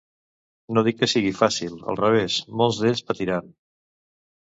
[0.77, 3.53] No dic que sigui fàcil, al revés, molts d’ells patiran.